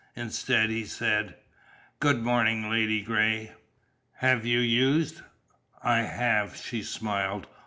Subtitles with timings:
[0.15, 1.35] Instead, he said:
[1.99, 3.51] "Good morning, Ladygray.
[4.13, 5.21] Have you used"
[5.83, 7.45] "I have," she smiled.